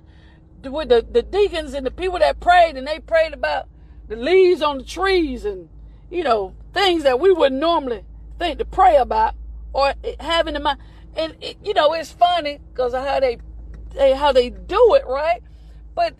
With 0.63 0.87
the, 0.87 1.05
the 1.11 1.21
deacons 1.21 1.73
and 1.73 1.85
the 1.85 1.91
people 1.91 2.19
that 2.19 2.39
prayed 2.39 2.77
and 2.77 2.87
they 2.87 2.99
prayed 2.99 3.33
about 3.33 3.67
the 4.07 4.15
leaves 4.15 4.61
on 4.61 4.77
the 4.77 4.85
trees 4.85 5.43
and, 5.43 5.67
you 6.09 6.23
know, 6.23 6.55
things 6.73 7.03
that 7.03 7.19
we 7.19 7.33
wouldn't 7.33 7.59
normally 7.59 8.05
think 8.37 8.57
to 8.59 8.65
pray 8.65 8.95
about 8.95 9.35
or 9.73 9.95
having 10.21 10.55
in 10.55 10.63
mind. 10.63 10.79
And, 11.13 11.35
it, 11.41 11.57
you 11.61 11.73
know, 11.73 11.91
it's 11.91 12.13
funny 12.13 12.61
because 12.71 12.93
of 12.93 13.05
how 13.05 13.19
they, 13.19 13.39
they, 13.91 14.13
how 14.13 14.31
they 14.31 14.49
do 14.49 14.95
it, 14.95 15.05
right? 15.05 15.41
But, 15.95 16.15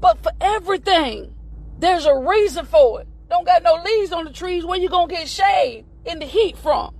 but 0.00 0.22
for 0.22 0.32
everything, 0.40 1.34
there's 1.78 2.06
a 2.06 2.16
reason 2.16 2.66
for 2.66 3.00
it. 3.00 3.08
Don't 3.28 3.46
got 3.46 3.62
no 3.62 3.74
leaves 3.82 4.12
on 4.12 4.24
the 4.24 4.32
trees. 4.32 4.64
Where 4.64 4.78
you 4.78 4.88
gonna 4.88 5.12
get 5.12 5.28
shade 5.28 5.86
in 6.04 6.18
the 6.18 6.26
heat 6.26 6.56
from? 6.58 6.94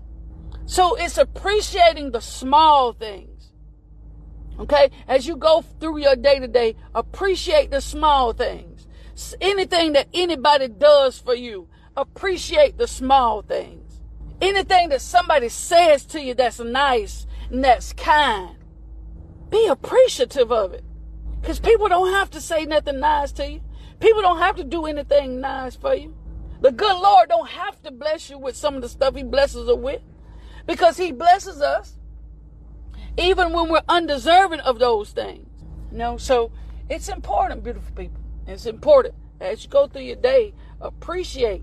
So 0.66 0.95
it's 0.95 1.19
appreciating 1.19 2.12
the 2.12 2.21
small 2.21 2.92
things. 2.92 3.52
Okay? 4.59 4.90
As 5.07 5.26
you 5.26 5.37
go 5.37 5.62
through 5.81 5.99
your 5.99 6.16
day 6.16 6.38
to 6.38 6.49
day, 6.49 6.76
appreciate 6.95 7.71
the 7.71 7.81
small 7.81 8.33
things. 8.33 8.87
Anything 9.40 9.92
that 9.92 10.09
anybody 10.14 10.69
does 10.69 11.19
for 11.19 11.35
you, 11.35 11.69
appreciate 11.97 12.78
the 12.78 12.87
small 12.87 13.42
things. 13.42 14.00
Anything 14.40 14.88
that 14.88 15.00
somebody 15.00 15.49
says 15.49 16.04
to 16.07 16.21
you 16.21 16.35
that's 16.35 16.59
nice 16.59 17.26
and 17.50 17.62
that's 17.62 17.92
kind, 17.92 18.57
be 19.52 19.66
appreciative 19.66 20.50
of 20.50 20.73
it. 20.73 20.82
Because 21.40 21.61
people 21.61 21.88
don't 21.88 22.12
have 22.12 22.30
to 22.30 22.40
say 22.40 22.64
nothing 22.64 22.99
nice 22.99 23.30
to 23.32 23.49
you. 23.49 23.61
People 24.00 24.23
don't 24.23 24.38
have 24.38 24.56
to 24.56 24.64
do 24.64 24.87
anything 24.87 25.40
nice 25.40 25.76
for 25.76 25.94
you. 25.94 26.16
The 26.61 26.73
good 26.73 26.97
Lord 27.00 27.28
don't 27.28 27.49
have 27.49 27.80
to 27.82 27.90
bless 27.90 28.30
you 28.30 28.38
with 28.38 28.56
some 28.56 28.76
of 28.76 28.82
the 28.82 28.88
stuff 28.88 29.14
he 29.14 29.23
blesses 29.23 29.68
us 29.68 29.76
with 29.76 30.00
because 30.66 30.97
he 30.97 31.12
blesses 31.12 31.61
us 31.61 31.99
even 33.18 33.52
when 33.52 33.68
we're 33.68 33.82
undeserving 33.88 34.61
of 34.61 34.78
those 34.78 35.11
things. 35.11 35.47
You 35.90 35.99
know, 35.99 36.16
so 36.16 36.50
it's 36.88 37.09
important, 37.09 37.62
beautiful 37.62 37.94
people. 37.94 38.21
It's 38.47 38.66
important 38.66 39.14
as 39.40 39.64
you 39.64 39.71
go 39.71 39.87
through 39.87 40.02
your 40.02 40.16
day, 40.16 40.54
appreciate, 40.80 41.62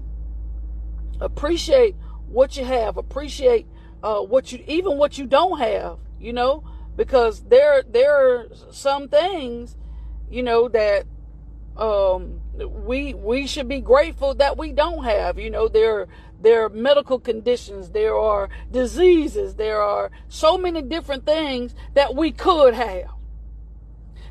appreciate 1.19 1.95
what 2.27 2.57
you 2.57 2.65
have, 2.65 2.97
appreciate 2.97 3.65
uh, 4.03 4.19
what 4.19 4.51
you, 4.51 4.63
even 4.67 4.97
what 4.97 5.17
you 5.17 5.25
don't 5.25 5.59
have. 5.59 5.97
You 6.19 6.33
know, 6.33 6.63
because 6.99 7.45
there 7.45 7.81
there 7.83 8.13
are 8.13 8.47
some 8.71 9.07
things, 9.07 9.77
you 10.29 10.43
know, 10.43 10.67
that 10.67 11.05
um, 11.77 12.41
we 12.57 13.13
we 13.13 13.47
should 13.47 13.69
be 13.69 13.79
grateful 13.79 14.33
that 14.33 14.57
we 14.57 14.73
don't 14.73 15.05
have. 15.05 15.39
You 15.39 15.49
know, 15.49 15.69
there 15.69 16.07
there 16.41 16.65
are 16.65 16.69
medical 16.69 17.17
conditions, 17.17 17.91
there 17.91 18.17
are 18.17 18.49
diseases, 18.69 19.55
there 19.55 19.81
are 19.81 20.11
so 20.27 20.57
many 20.57 20.81
different 20.81 21.25
things 21.25 21.73
that 21.93 22.15
we 22.15 22.33
could 22.33 22.73
have. 22.73 23.11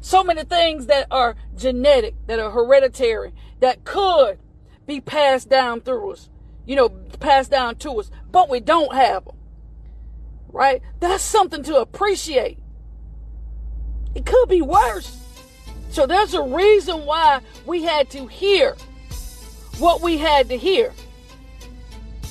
So 0.02 0.22
many 0.22 0.44
things 0.44 0.88
that 0.88 1.07
are 1.11 1.37
genetic, 1.57 2.16
that 2.26 2.38
are 2.38 2.50
hereditary, 2.50 3.33
that 3.61 3.85
could 3.85 4.40
be 4.87 5.00
passed 5.00 5.48
down 5.48 5.81
through 5.81 6.12
us, 6.12 6.28
you 6.66 6.76
know, 6.76 6.90
passed 6.90 7.50
down 7.50 7.76
to 7.76 7.92
us, 7.92 8.11
but 8.31 8.50
we 8.50 8.61
don't 8.61 8.92
have 8.92 9.24
them. 9.24 9.38
Right? 10.52 10.82
That's 11.00 11.22
something 11.22 11.62
to 11.64 11.76
appreciate. 11.76 12.58
It 14.14 14.26
could 14.26 14.48
be 14.48 14.62
worse. 14.62 15.16
So 15.90 16.06
there's 16.06 16.34
a 16.34 16.42
reason 16.42 17.04
why 17.04 17.40
we 17.66 17.82
had 17.82 18.11
to 18.11 18.26
hear 18.26 18.76
what 19.78 20.00
we 20.00 20.18
had 20.18 20.48
to 20.48 20.56
hear. 20.56 20.92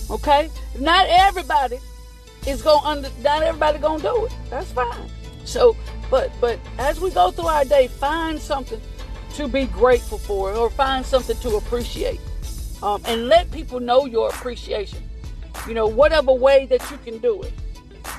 Okay? 0.10 0.50
Not 0.80 1.08
everybody 1.10 1.80
is 2.46 2.62
going 2.62 2.86
under 2.86 3.10
not 3.22 3.44
everybody 3.44 3.80
going 3.80 4.02
to 4.02 4.08
do 4.08 4.26
it. 4.26 4.34
That's 4.50 4.72
fine. 4.72 5.10
So, 5.44 5.76
but 6.10 6.32
but 6.40 6.60
as 6.78 7.00
we 7.00 7.10
go 7.10 7.32
through 7.32 7.48
our 7.48 7.66
day, 7.66 7.88
find 7.88 8.40
something 8.40 8.82
to 9.36 9.48
be 9.48 9.66
grateful 9.66 10.18
for 10.18 10.54
or 10.54 10.70
find 10.70 11.06
something 11.06 11.38
to 11.38 11.58
appreciate. 11.58 12.20
Um, 12.82 13.02
and 13.06 13.28
let 13.28 13.50
people 13.52 13.80
know 13.80 14.06
your 14.06 14.30
appreciation. 14.30 15.00
You 15.68 15.74
know, 15.74 15.88
whatever 15.88 16.32
way 16.32 16.68
that 16.68 16.90
you 16.92 16.98
can 16.98 17.18
do 17.18 17.42
it. 17.42 17.54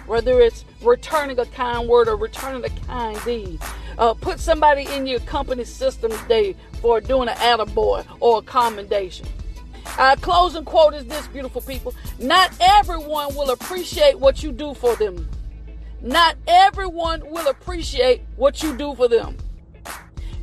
Whether 0.06 0.40
it's 0.40 0.64
returning 0.82 1.38
a 1.38 1.46
kind 1.46 1.88
word 1.88 2.08
or 2.08 2.16
returning 2.16 2.64
a 2.64 2.70
kind 2.86 3.22
deed. 3.24 3.60
Uh, 3.98 4.14
put 4.14 4.38
somebody 4.38 4.86
in 4.94 5.06
your 5.06 5.20
company 5.20 5.64
system 5.64 6.10
today 6.10 6.54
for 6.80 7.00
doing 7.00 7.28
an 7.28 7.36
attaboy 7.36 8.06
or 8.20 8.38
a 8.38 8.42
commendation. 8.42 9.26
Our 9.96 10.16
closing 10.16 10.64
quote 10.64 10.94
is 10.94 11.06
this, 11.06 11.26
beautiful 11.28 11.60
people. 11.62 11.94
Not 12.18 12.52
everyone 12.60 13.34
will 13.34 13.50
appreciate 13.50 14.18
what 14.18 14.42
you 14.42 14.52
do 14.52 14.74
for 14.74 14.94
them. 14.96 15.28
Not 16.00 16.36
everyone 16.46 17.28
will 17.28 17.48
appreciate 17.48 18.22
what 18.36 18.62
you 18.62 18.76
do 18.76 18.94
for 18.94 19.08
them. 19.08 19.36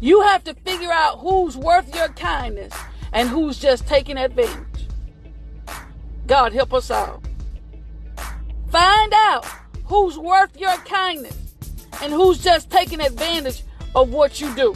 You 0.01 0.21
have 0.21 0.43
to 0.45 0.53
figure 0.53 0.91
out 0.91 1.19
who's 1.19 1.55
worth 1.55 1.95
your 1.95 2.09
kindness 2.09 2.73
and 3.13 3.29
who's 3.29 3.57
just 3.57 3.87
taking 3.87 4.17
advantage. 4.17 4.87
God 6.27 6.51
help 6.51 6.73
us 6.73 6.91
all. 6.91 7.21
Find 8.75 9.13
out 9.13 9.45
who's 9.85 10.19
worth 10.19 10.59
your 10.59 10.75
kindness 10.79 11.55
and 12.01 12.11
who's 12.11 12.43
just 12.43 12.69
taking 12.69 12.99
advantage 12.99 13.63
of 13.95 14.09
what 14.11 14.41
you 14.41 14.53
do. 14.53 14.75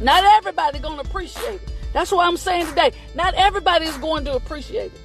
Not 0.00 0.22
everybody 0.22 0.78
gonna 0.78 1.00
appreciate 1.00 1.56
it. 1.56 1.72
That's 1.92 2.12
what 2.12 2.28
I'm 2.28 2.36
saying 2.36 2.68
today. 2.68 2.92
Not 3.16 3.34
everybody 3.34 3.86
is 3.86 3.96
going 3.96 4.24
to 4.26 4.36
appreciate 4.36 4.92
it. 4.92 5.00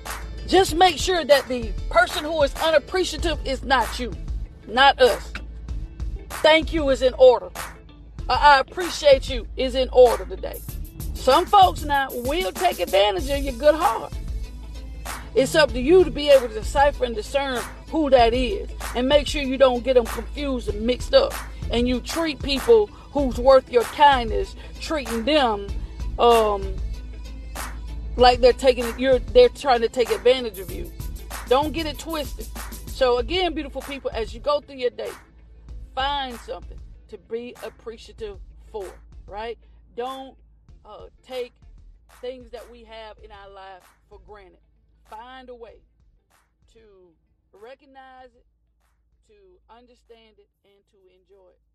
Just 0.48 0.76
make 0.76 1.00
sure 1.00 1.26
that 1.26 1.48
the 1.48 1.72
person 1.90 2.24
who 2.24 2.40
is 2.44 2.54
unappreciative 2.54 3.40
is 3.48 3.64
not 3.64 4.00
you, 4.00 4.14
not 4.68 5.02
us. 5.02 5.34
Thank 6.30 6.72
you 6.72 6.92
is 6.92 7.02
in 7.02 7.16
order. 7.16 7.50
I 8.30 8.60
appreciate 8.60 9.28
you 9.28 9.48
is 9.58 9.74
in 9.74 9.90
order 9.90 10.26
today. 10.26 10.62
Some 11.16 11.48
folks 11.48 11.84
now 11.84 12.10
will 12.12 12.52
take 12.52 12.80
advantage 12.80 13.28
of 13.32 13.40
your 13.40 13.56
good 13.56 13.74
heart. 13.74 14.14
It's 15.36 15.56
up 15.56 15.72
to 15.72 15.82
you 15.82 16.04
to 16.04 16.12
be 16.12 16.30
able 16.30 16.48
to 16.48 16.54
decipher 16.54 17.06
and 17.06 17.16
discern 17.16 17.62
who 17.90 18.10
that 18.12 18.34
is 18.34 18.70
and 18.96 19.08
make 19.08 19.28
sure 19.28 19.42
you 19.42 19.58
don't 19.58 19.84
get 19.84 19.96
them 19.96 20.06
confused 20.06 20.70
and 20.70 20.82
mixed 20.82 21.14
up. 21.14 21.34
And 21.72 21.88
you 21.88 22.02
treat 22.02 22.42
people 22.42 22.88
who's 22.88 23.38
worth 23.40 23.72
your 23.72 23.84
kindness, 23.84 24.56
treating 24.80 25.26
them 25.26 25.68
um 26.20 26.76
like 28.16 28.40
they're 28.40 28.54
taking 28.54 28.88
you're 29.00 29.18
they're 29.18 29.50
trying 29.50 29.82
to 29.82 29.90
take 29.90 30.12
advantage 30.12 30.60
of 30.60 30.70
you. 30.70 30.92
Don't 31.48 31.74
get 31.74 31.88
it 31.88 31.98
twisted. 31.98 32.48
So 32.88 33.18
again, 33.18 33.54
beautiful 33.54 33.82
people, 33.82 34.12
as 34.14 34.34
you 34.34 34.40
go 34.40 34.62
through 34.62 34.76
your 34.76 34.92
day, 34.92 35.10
find 35.96 36.40
something 36.42 36.80
to 37.08 37.18
be 37.18 37.56
appreciative 37.64 38.38
for, 38.72 38.86
right? 39.26 39.58
Don't 39.96 40.38
uh, 40.86 41.08
take 41.26 41.54
things 42.22 42.52
that 42.52 42.70
we 42.72 42.84
have 42.84 43.18
in 43.24 43.32
our 43.32 43.50
life 43.50 43.84
for 44.10 44.20
granted. 44.28 44.60
Find 45.10 45.50
a 45.50 45.56
way 45.56 45.84
to 46.74 47.14
recognize 47.54 48.34
it, 48.36 48.46
to 49.28 49.60
understand 49.70 50.36
it, 50.40 50.50
and 50.64 50.84
to 50.92 50.98
enjoy 51.14 51.50
it. 51.52 51.73